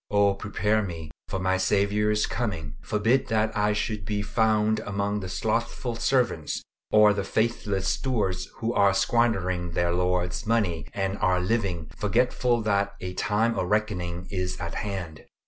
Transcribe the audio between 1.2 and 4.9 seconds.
for my Saviour's coming. Forbid that I should be found